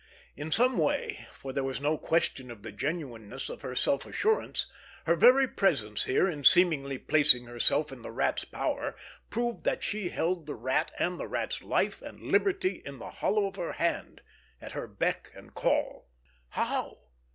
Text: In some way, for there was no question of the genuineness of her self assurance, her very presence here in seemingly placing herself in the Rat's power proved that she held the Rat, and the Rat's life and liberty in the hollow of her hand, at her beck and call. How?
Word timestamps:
In 0.35 0.49
some 0.49 0.79
way, 0.79 1.27
for 1.31 1.53
there 1.53 1.63
was 1.63 1.79
no 1.79 1.95
question 1.95 2.49
of 2.49 2.63
the 2.63 2.71
genuineness 2.71 3.49
of 3.49 3.61
her 3.61 3.75
self 3.75 4.03
assurance, 4.07 4.65
her 5.05 5.15
very 5.15 5.47
presence 5.47 6.05
here 6.05 6.27
in 6.27 6.43
seemingly 6.43 6.97
placing 6.97 7.45
herself 7.45 7.91
in 7.91 8.01
the 8.01 8.09
Rat's 8.09 8.43
power 8.43 8.95
proved 9.29 9.63
that 9.65 9.83
she 9.83 10.09
held 10.09 10.47
the 10.47 10.55
Rat, 10.55 10.91
and 10.97 11.19
the 11.19 11.27
Rat's 11.27 11.61
life 11.61 12.01
and 12.01 12.19
liberty 12.19 12.81
in 12.83 12.97
the 12.97 13.11
hollow 13.11 13.45
of 13.45 13.57
her 13.57 13.73
hand, 13.73 14.21
at 14.59 14.71
her 14.71 14.87
beck 14.87 15.29
and 15.35 15.53
call. 15.53 16.09
How? 16.49 16.97